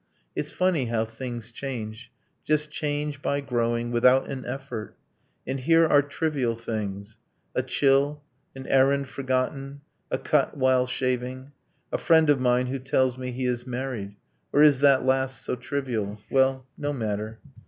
[0.35, 2.11] It's funny how things change,
[2.43, 4.97] just change, by growing, Without an effort...
[5.45, 7.19] And here are trivial things,
[7.53, 8.23] A chill,
[8.55, 11.51] an errand forgotten, a cut while shaving;
[11.91, 14.15] A friend of mine who tells me he is married...
[14.51, 16.19] Or is that last so trivial?
[16.31, 17.37] Well, no matter!